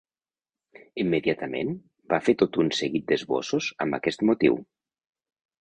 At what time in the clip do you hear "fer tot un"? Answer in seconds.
2.29-2.73